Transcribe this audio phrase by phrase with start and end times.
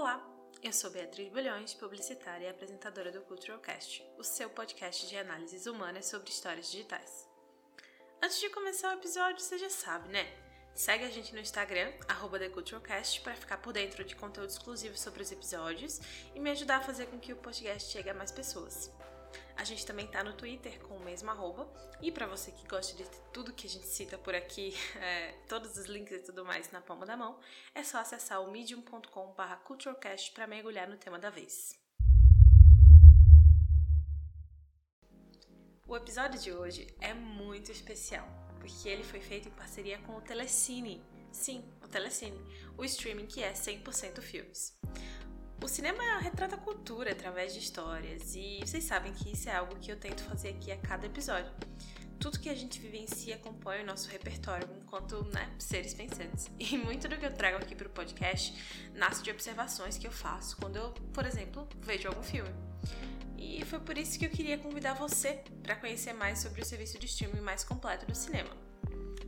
[0.00, 0.18] Olá,
[0.62, 6.06] eu sou Beatriz Bolhões, publicitária e apresentadora do Culturalcast, o seu podcast de análises humanas
[6.06, 7.28] sobre histórias digitais.
[8.22, 10.26] Antes de começar o episódio, você já sabe, né?
[10.74, 15.30] Segue a gente no Instagram, TheCulturalCast, para ficar por dentro de conteúdo exclusivo sobre os
[15.30, 16.00] episódios
[16.34, 18.90] e me ajudar a fazer com que o podcast chegue a mais pessoas.
[19.60, 21.70] A gente também tá no Twitter com o mesmo arroba.
[22.00, 25.76] E para você que gosta de tudo que a gente cita por aqui, é, todos
[25.76, 27.38] os links e tudo mais na palma da mão,
[27.74, 31.78] é só acessar o medium.com.br culturalcast para mergulhar no tema da vez.
[35.86, 38.26] O episódio de hoje é muito especial,
[38.60, 41.04] porque ele foi feito em parceria com o Telecine.
[41.30, 42.40] Sim, o Telecine,
[42.78, 44.74] o streaming que é 100% filmes.
[45.62, 49.76] O cinema retrata a cultura através de histórias, e vocês sabem que isso é algo
[49.76, 51.52] que eu tento fazer aqui a cada episódio.
[52.18, 56.50] Tudo que a gente vivencia compõe o nosso repertório enquanto né, seres pensantes.
[56.58, 58.54] E muito do que eu trago aqui para o podcast
[58.94, 62.50] nasce de observações que eu faço quando eu, por exemplo, vejo algum filme.
[63.36, 66.98] E foi por isso que eu queria convidar você para conhecer mais sobre o serviço
[66.98, 68.69] de streaming mais completo do cinema.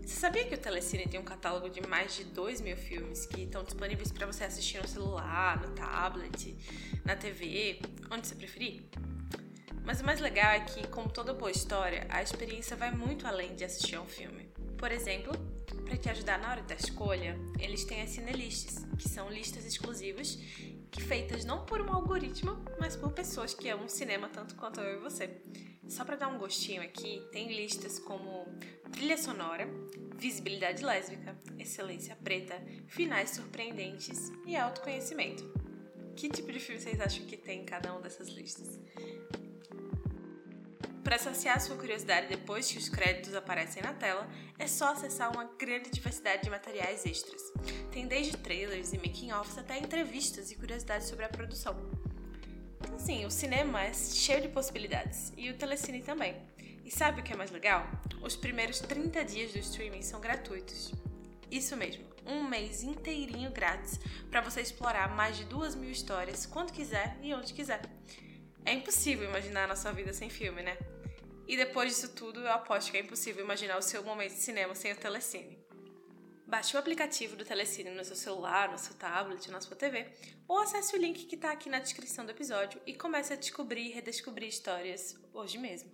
[0.05, 3.43] Você sabia que o Telecine tem um catálogo de mais de 2 mil filmes que
[3.43, 6.57] estão disponíveis para você assistir no celular, no tablet,
[7.05, 8.83] na TV, onde você preferir?
[9.85, 13.55] Mas o mais legal é que, como toda boa história, a experiência vai muito além
[13.55, 14.49] de assistir a um filme.
[14.77, 15.33] Por exemplo,
[15.85, 20.39] para te ajudar na hora da escolha, eles têm as cinelists, que são listas exclusivas
[20.91, 24.99] que feitas não por um algoritmo, mas por pessoas que amam cinema tanto quanto eu
[24.99, 25.31] e você.
[25.93, 28.47] Só para dar um gostinho aqui, tem listas como
[28.91, 29.69] trilha sonora,
[30.17, 35.45] visibilidade lésbica, excelência preta, finais surpreendentes e autoconhecimento.
[36.17, 38.81] Que tipo de filme vocês acham que tem em cada uma dessas listas?
[41.05, 44.27] Para saciar sua curiosidade depois que os créditos aparecem na tela,
[44.59, 47.53] é só acessar uma grande diversidade de materiais extras.
[47.91, 52.02] Tem desde trailers e making-offs até entrevistas e curiosidades sobre a produção.
[53.05, 56.37] Sim, o cinema é cheio de possibilidades e o telecine também.
[56.85, 57.85] E sabe o que é mais legal?
[58.23, 60.93] Os primeiros 30 dias do streaming são gratuitos.
[61.51, 63.99] Isso mesmo, um mês inteirinho grátis
[64.31, 67.83] para você explorar mais de duas mil histórias quando quiser e onde quiser.
[68.65, 70.79] É impossível imaginar a nossa vida sem filme, né?
[71.49, 74.77] E depois disso tudo, eu aposto que é impossível imaginar o seu momento de cinema
[74.77, 75.59] sem o telecine.
[76.53, 80.07] Baixe o aplicativo do Telecine no seu celular, no seu tablet, na sua TV,
[80.47, 83.87] ou acesse o link que está aqui na descrição do episódio e comece a descobrir
[83.87, 85.91] e redescobrir histórias hoje mesmo.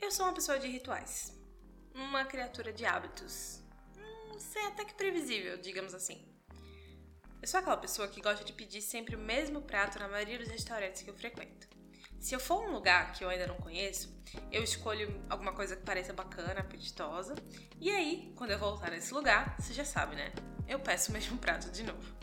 [0.00, 1.38] Eu sou uma pessoa de rituais,
[1.94, 3.62] uma criatura de hábitos,
[3.96, 6.33] hum, sei até que previsível, digamos assim.
[7.44, 10.48] Eu sou aquela pessoa que gosta de pedir sempre o mesmo prato na maioria dos
[10.48, 11.68] restaurantes que eu frequento.
[12.18, 14.18] Se eu for um lugar que eu ainda não conheço,
[14.50, 17.34] eu escolho alguma coisa que pareça bacana, apetitosa,
[17.78, 20.32] e aí, quando eu voltar nesse lugar, você já sabe, né?
[20.66, 22.16] Eu peço o mesmo prato de novo.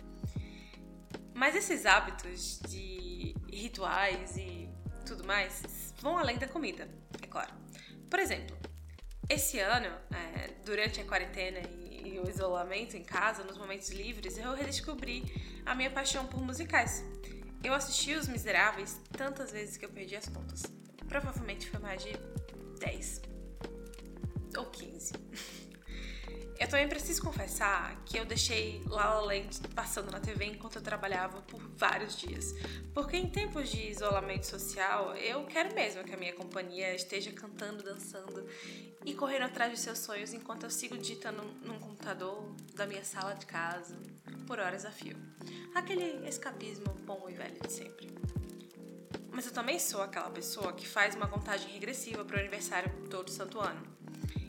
[1.35, 4.67] Mas esses hábitos de rituais e
[5.05, 6.89] tudo mais vão além da comida,
[7.21, 7.53] é claro.
[8.09, 8.57] Por exemplo,
[9.29, 14.37] esse ano, é, durante a quarentena e e o isolamento em casa, nos momentos livres,
[14.37, 15.23] eu redescobri
[15.65, 17.03] a minha paixão por musicais.
[17.63, 20.63] Eu assisti Os Miseráveis tantas vezes que eu perdi as contas.
[21.07, 22.13] Provavelmente foi mais de
[22.79, 23.21] 10
[24.57, 25.13] ou 15.
[26.61, 30.81] Eu também preciso confessar que eu deixei La La Land passando na TV enquanto eu
[30.83, 32.53] trabalhava por vários dias.
[32.93, 37.81] Porque em tempos de isolamento social, eu quero mesmo que a minha companhia esteja cantando,
[37.81, 38.47] dançando
[39.03, 41.90] e correndo atrás de seus sonhos enquanto eu sigo digitando num computador
[42.73, 43.95] da minha sala de casa
[44.47, 45.15] por horas a fio.
[45.75, 48.09] Aquele escapismo bom e velho de sempre.
[49.31, 53.29] Mas eu também sou aquela pessoa que faz uma contagem regressiva para o aniversário todo
[53.29, 53.81] santo ano.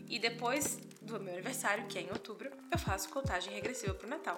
[0.09, 4.11] E depois do meu aniversário, que é em outubro, eu faço contagem regressiva para o
[4.11, 4.37] Natal.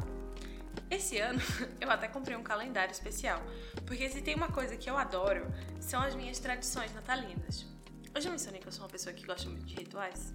[0.90, 1.40] Esse ano
[1.80, 3.40] eu até comprei um calendário especial,
[3.86, 5.46] porque se tem uma coisa que eu adoro,
[5.80, 7.64] são as minhas tradições natalinas.
[8.12, 10.34] Eu já mencionei que eu sou uma pessoa que gosta muito de rituais?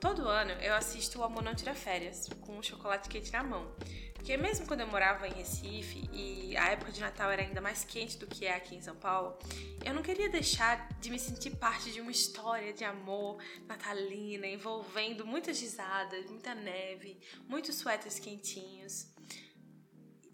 [0.00, 3.74] Todo ano eu assisto o Amor Não Tira Férias, com um chocolate quente na mão.
[4.14, 7.82] Porque mesmo quando eu morava em Recife e a época de Natal era ainda mais
[7.82, 9.36] quente do que é aqui em São Paulo,
[9.84, 15.26] eu não queria deixar de me sentir parte de uma história de amor natalina, envolvendo
[15.26, 19.08] muitas risadas, muita neve, muitos suéteres quentinhos.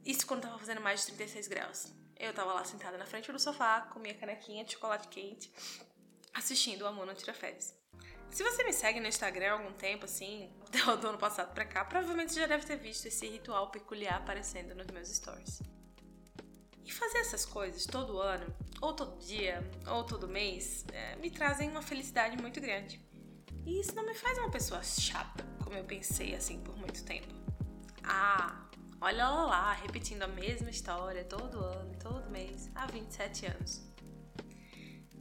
[0.05, 1.93] Isso quando tava fazendo mais de 36 graus.
[2.19, 5.51] Eu tava lá sentada na frente do sofá, com minha canequinha de chocolate quente,
[6.35, 7.84] assistindo o Amor Não Tira Férias.
[8.35, 10.51] Se você me segue no Instagram há algum tempo, assim,
[11.01, 14.89] do ano passado pra cá, provavelmente já deve ter visto esse ritual peculiar aparecendo nos
[14.89, 15.63] meus stories.
[16.85, 18.45] E fazer essas coisas todo ano,
[18.81, 23.01] ou todo dia, ou todo mês, é, me trazem uma felicidade muito grande.
[23.65, 27.33] E isso não me faz uma pessoa chata, como eu pensei assim por muito tempo.
[28.03, 28.67] Ah,
[29.01, 33.94] olha lá, lá repetindo a mesma história todo ano, todo mês, há 27 anos.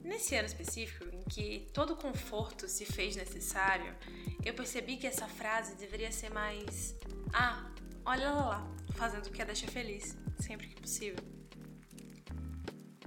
[0.03, 3.95] Nesse ano específico, em que todo conforto se fez necessário,
[4.44, 6.94] eu percebi que essa frase deveria ser mais:
[7.33, 7.71] Ah,
[8.05, 11.23] olha lá, lá fazendo o que a deixa feliz, sempre que possível.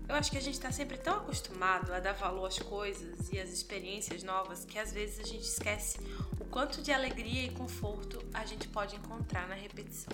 [0.09, 3.41] Eu acho que a gente está sempre tão acostumado a dar valor às coisas e
[3.41, 5.99] às experiências novas que às vezes a gente esquece
[6.41, 10.13] o quanto de alegria e conforto a gente pode encontrar na repetição.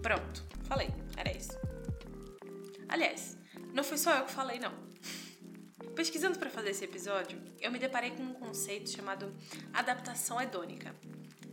[0.00, 1.58] Pronto, falei, era isso.
[2.88, 3.36] Aliás,
[3.74, 4.81] não foi só eu que falei, não.
[6.02, 9.32] Pesquisando para fazer esse episódio, eu me deparei com um conceito chamado
[9.72, 10.92] adaptação hedônica.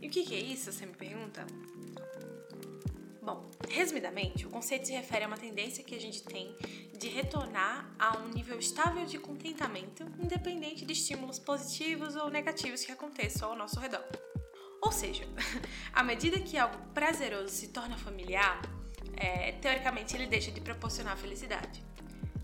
[0.01, 1.45] E o que é isso, você me pergunta?
[3.21, 6.57] Bom, resumidamente, o conceito se refere a uma tendência que a gente tem
[6.97, 12.91] de retornar a um nível estável de contentamento, independente de estímulos positivos ou negativos que
[12.91, 14.03] aconteçam ao nosso redor.
[14.81, 15.25] Ou seja,
[15.93, 18.63] à medida que algo prazeroso se torna familiar,
[19.15, 21.87] é, teoricamente ele deixa de proporcionar felicidade.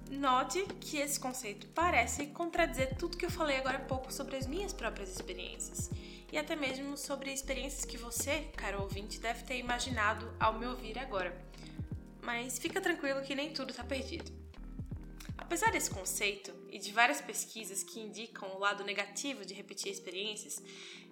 [0.10, 4.46] Note que esse conceito parece contradizer tudo que eu falei agora há pouco sobre as
[4.46, 5.90] minhas próprias experiências
[6.32, 11.00] e até mesmo sobre experiências que você, caro ouvinte, deve ter imaginado ao me ouvir
[11.00, 11.36] agora.
[12.22, 14.32] Mas fica tranquilo que nem tudo está perdido.
[15.38, 20.62] Apesar desse conceito e de várias pesquisas que indicam o lado negativo de repetir experiências,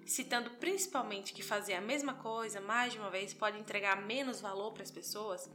[0.06, 4.72] citando principalmente que fazer a mesma coisa mais de uma vez pode entregar menos valor
[4.72, 5.50] para as pessoas,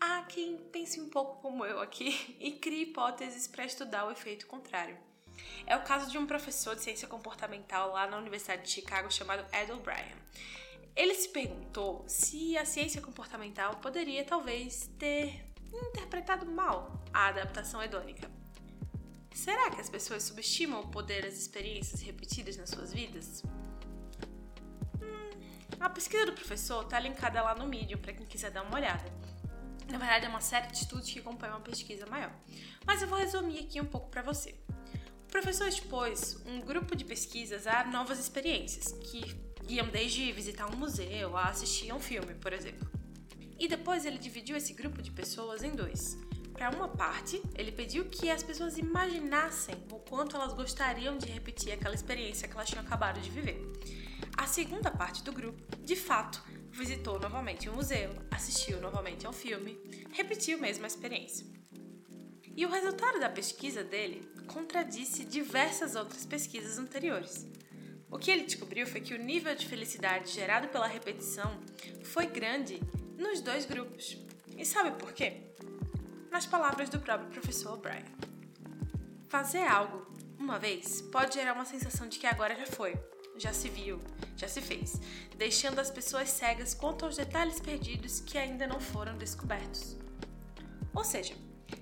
[0.00, 4.46] há quem pense um pouco como eu aqui e crie hipóteses para estudar o efeito
[4.46, 4.96] contrário.
[5.66, 9.44] É o caso de um professor de ciência comportamental lá na Universidade de Chicago chamado
[9.54, 10.16] Ed O'Brien.
[10.96, 18.30] Ele se perguntou se a ciência comportamental poderia talvez ter interpretado mal a adaptação hedônica.
[19.32, 23.42] Será que as pessoas subestimam o poder das experiências repetidas nas suas vidas?
[25.00, 25.30] Hum,
[25.78, 29.10] a pesquisa do professor está linkada lá no Medium para quem quiser dar uma olhada.
[29.90, 32.32] Na verdade, é uma série de estudos que acompanham uma pesquisa maior.
[32.86, 34.54] Mas eu vou resumir aqui um pouco para você.
[35.24, 39.22] O professor expôs um grupo de pesquisas a novas experiências, que
[39.68, 42.88] iam desde visitar um museu a assistir a um filme, por exemplo.
[43.58, 46.16] E depois ele dividiu esse grupo de pessoas em dois.
[46.52, 51.72] Para uma parte, ele pediu que as pessoas imaginassem o quanto elas gostariam de repetir
[51.72, 53.60] aquela experiência que elas tinham acabado de viver.
[54.36, 59.32] A segunda parte do grupo, de fato, visitou novamente o um museu, assistiu novamente ao
[59.32, 59.78] filme,
[60.12, 61.46] repetiu a experiência.
[62.56, 67.46] E o resultado da pesquisa dele contradisse diversas outras pesquisas anteriores.
[68.10, 71.60] O que ele descobriu foi que o nível de felicidade gerado pela repetição
[72.02, 72.80] foi grande
[73.16, 74.16] nos dois grupos.
[74.56, 75.52] E sabe por quê?
[76.30, 78.04] Nas palavras do próprio professor O'Brien.
[79.28, 82.94] Fazer algo uma vez pode gerar uma sensação de que agora já foi,
[83.36, 84.00] já se viu,
[84.36, 85.00] já se fez,
[85.36, 89.96] deixando as pessoas cegas quanto aos detalhes perdidos que ainda não foram descobertos.
[90.94, 91.34] Ou seja,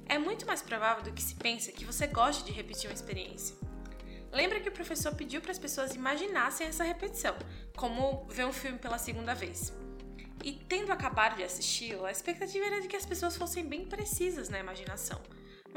[0.06, 3.56] é muito mais provável do que se pensa que você goste de repetir uma experiência.
[4.32, 7.34] Lembra que o professor pediu para as pessoas imaginassem essa repetição,
[7.76, 9.72] como ver um filme pela segunda vez.
[10.44, 14.48] E tendo acabado de assisti-lo, a expectativa era de que as pessoas fossem bem precisas
[14.48, 15.20] na imaginação,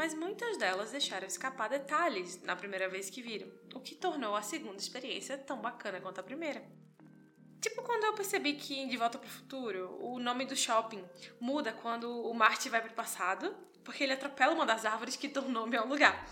[0.02, 4.42] mas muitas delas deixaram escapar detalhes na primeira vez que viram, o que tornou a
[4.42, 6.64] segunda experiência tão bacana quanto a primeira.
[7.62, 11.06] Tipo quando eu percebi que em De Volta para o Futuro, o nome do shopping
[11.40, 15.28] muda quando o Marty vai para o passado porque ele atropela uma das árvores que
[15.28, 16.28] dão nome ao lugar.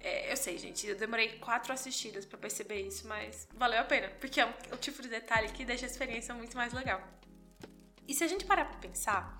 [0.00, 4.08] É, eu sei, gente, eu demorei quatro assistidas para perceber isso, mas valeu a pena,
[4.18, 7.00] porque é o tipo de detalhe que deixa a experiência muito mais legal.
[8.08, 9.38] E se a gente parar para pensar,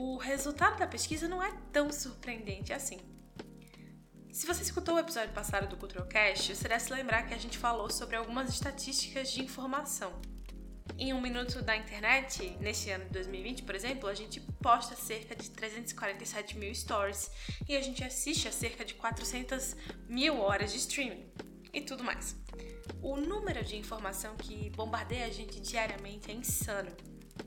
[0.00, 2.98] o resultado da pesquisa não é tão surpreendente assim.
[4.32, 7.58] Se você escutou o episódio passado do Culturalcast, você deve se lembrar que a gente
[7.58, 10.10] falou sobre algumas estatísticas de informação.
[10.96, 15.36] Em um minuto da internet, neste ano de 2020, por exemplo, a gente posta cerca
[15.36, 17.30] de 347 mil stories
[17.68, 19.76] e a gente assiste a cerca de 400
[20.08, 21.26] mil horas de streaming
[21.74, 22.34] e tudo mais.
[23.02, 26.90] O número de informação que bombardeia a gente diariamente é insano,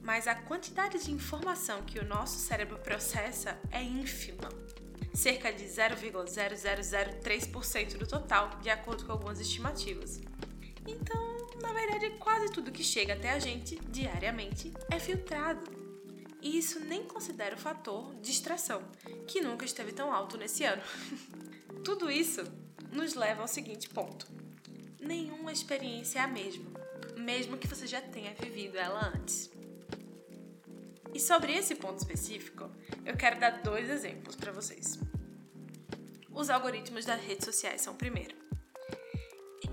[0.01, 4.50] mas a quantidade de informação que o nosso cérebro processa é ínfima.
[5.13, 10.19] Cerca de 0,0003% do total, de acordo com algumas estimativas.
[10.88, 15.62] Então, na verdade, quase tudo que chega até a gente diariamente é filtrado.
[16.41, 18.83] E isso nem considera o fator distração,
[19.27, 20.81] que nunca esteve tão alto nesse ano.
[21.85, 22.43] tudo isso
[22.91, 24.27] nos leva ao seguinte ponto:
[25.00, 26.65] nenhuma experiência é a mesma,
[27.15, 29.50] mesmo que você já tenha vivido ela antes.
[31.13, 32.70] E sobre esse ponto específico,
[33.05, 34.98] eu quero dar dois exemplos para vocês.
[36.32, 38.36] os algoritmos das redes sociais são o primeiro.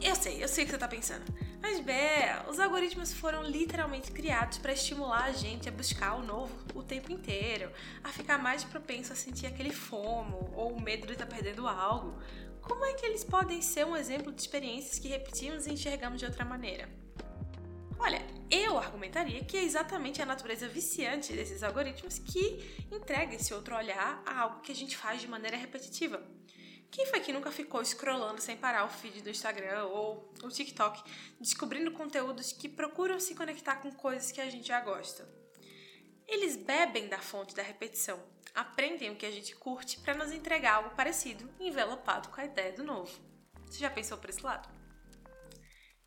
[0.01, 1.25] Eu sei, eu sei o que você está pensando.
[1.63, 6.55] Mas, Bé, os algoritmos foram literalmente criados para estimular a gente a buscar o novo
[6.75, 7.71] o tempo inteiro,
[8.05, 11.67] a ficar mais propenso a sentir aquele fomo ou o medo de estar tá perdendo
[11.67, 12.19] algo.
[12.61, 16.27] Como é que eles podem ser um exemplo de experiências que repetimos e enxergamos de
[16.27, 16.89] outra maneira?
[18.02, 23.76] Olha, eu argumentaria que é exatamente a natureza viciante desses algoritmos que entrega esse outro
[23.76, 26.26] olhar a algo que a gente faz de maneira repetitiva.
[26.90, 31.02] Quem foi que nunca ficou scrollando sem parar o feed do Instagram ou o TikTok,
[31.38, 35.28] descobrindo conteúdos que procuram se conectar com coisas que a gente já gosta?
[36.26, 38.19] Eles bebem da fonte da repetição,
[38.54, 42.73] aprendem o que a gente curte para nos entregar algo parecido, envelopado com a ideia
[42.73, 43.12] do novo.
[43.66, 44.71] Você já pensou por esse lado?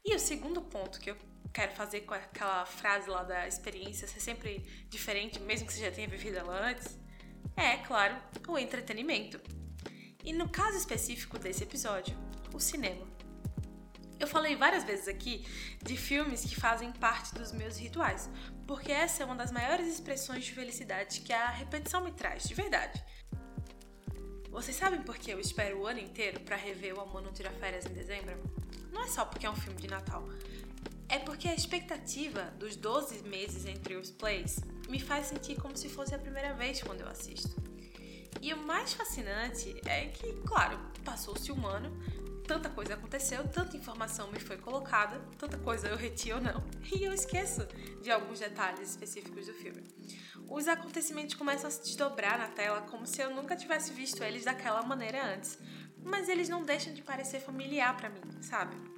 [0.03, 4.19] E o segundo ponto que eu quero fazer com aquela frase lá da experiência ser
[4.19, 6.97] sempre diferente, mesmo que você já tenha vivido ela antes,
[7.55, 8.17] é, claro,
[8.47, 9.39] o entretenimento.
[10.23, 12.17] E no caso específico desse episódio,
[12.53, 13.05] o cinema.
[14.19, 15.45] Eu falei várias vezes aqui
[15.81, 18.29] de filmes que fazem parte dos meus rituais,
[18.65, 22.53] porque essa é uma das maiores expressões de felicidade que a repetição me traz, de
[22.53, 23.03] verdade.
[24.49, 27.51] Vocês sabem por que eu espero o ano inteiro para rever O Amor Não Tira
[27.51, 28.41] Férias em dezembro?
[28.91, 30.23] Não é só porque é um filme de Natal.
[31.13, 35.87] É porque a expectativa dos 12 meses entre os plays me faz sentir como se
[35.87, 37.55] fosse a primeira vez quando eu assisto.
[38.41, 41.95] E o mais fascinante é que, claro, passou-se um ano,
[42.47, 47.03] tanta coisa aconteceu, tanta informação me foi colocada, tanta coisa eu reti ou não, e
[47.03, 47.63] eu esqueço
[48.01, 49.83] de alguns detalhes específicos do filme.
[50.49, 54.45] Os acontecimentos começam a se desdobrar na tela como se eu nunca tivesse visto eles
[54.45, 55.59] daquela maneira antes,
[56.03, 58.92] mas eles não deixam de parecer familiar para mim, sabe?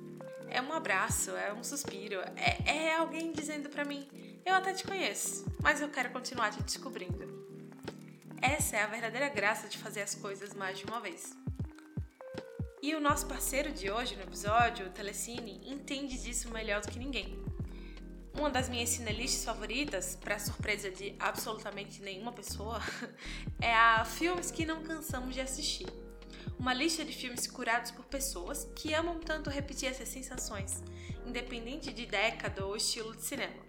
[0.56, 4.08] É um abraço, é um suspiro, é, é alguém dizendo para mim:
[4.46, 7.28] Eu até te conheço, mas eu quero continuar te descobrindo.
[8.42, 11.36] Essa é a verdadeira graça de fazer as coisas mais de uma vez.
[12.82, 17.00] E o nosso parceiro de hoje no episódio, o Telecine, entende disso melhor do que
[17.00, 17.38] ninguém.
[18.34, 22.80] Uma das minhas cinelistas favoritas, para surpresa de absolutamente nenhuma pessoa,
[23.60, 26.05] é a Filmes que Não Cansamos de Assistir.
[26.58, 30.84] Uma lista de filmes curados por pessoas que amam tanto repetir essas sensações,
[31.26, 33.66] independente de década ou estilo de cinema.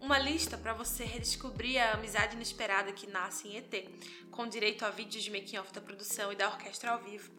[0.00, 3.88] Uma lista para você redescobrir a amizade inesperada que nasce em ET,
[4.30, 7.32] com direito a vídeos de making-off da produção e da orquestra ao vivo.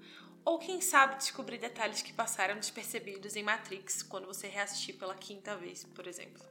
[0.44, 5.56] Ou quem sabe descobrir detalhes que passaram despercebidos em Matrix quando você reassistir pela quinta
[5.56, 6.44] vez, por exemplo.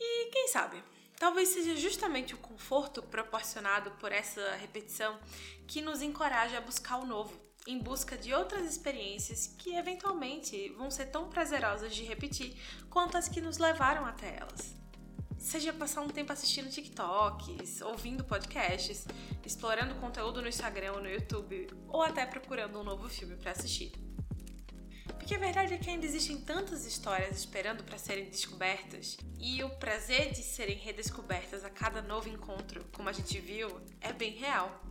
[0.00, 0.82] E quem sabe,
[1.18, 5.18] talvez seja justamente o conforto proporcionado por essa repetição
[5.66, 10.90] que nos encoraja a buscar o novo, em busca de outras experiências que eventualmente vão
[10.90, 12.56] ser tão prazerosas de repetir
[12.88, 14.74] quanto as que nos levaram até elas.
[15.38, 19.06] Seja passar um tempo assistindo TikToks, ouvindo podcasts,
[19.44, 24.07] explorando conteúdo no Instagram ou no YouTube, ou até procurando um novo filme para assistir.
[25.28, 29.68] Porque a verdade é que ainda existem tantas histórias esperando para serem descobertas, e o
[29.68, 34.82] prazer de serem redescobertas a cada novo encontro, como a gente viu, é bem real.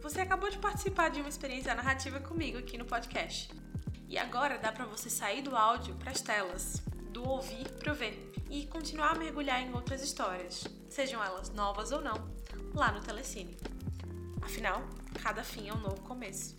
[0.00, 3.50] Você acabou de participar de uma experiência narrativa comigo aqui no podcast.
[4.08, 7.94] E agora dá para você sair do áudio para as telas, do ouvir para o
[7.94, 12.34] ver e continuar a mergulhar em outras histórias, sejam elas novas ou não,
[12.74, 13.54] lá no Telecine.
[14.40, 14.82] Afinal,
[15.22, 16.56] cada fim é um novo começo.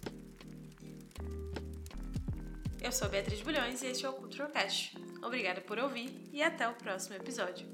[2.85, 4.95] Eu sou Beatriz Bulhões e este é o Culturocast.
[5.23, 7.67] Obrigada por ouvir e até o próximo episódio.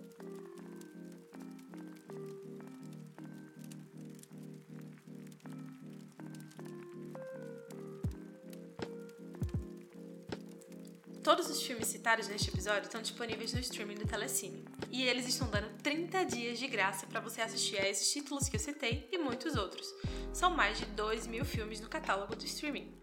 [11.22, 14.64] Todos os filmes citados neste episódio estão disponíveis no streaming do Telecine.
[14.90, 18.56] E eles estão dando 30 dias de graça para você assistir a esses títulos que
[18.56, 19.94] eu citei e muitos outros.
[20.32, 23.01] São mais de 2 mil filmes no catálogo do streaming.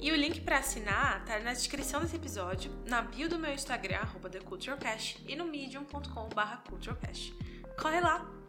[0.00, 4.00] E o link para assinar tá na descrição desse episódio, na bio do meu Instagram,
[4.30, 7.34] TheCultureCast, e no medium.com.br Culturecast.
[7.78, 8.39] Corre lá!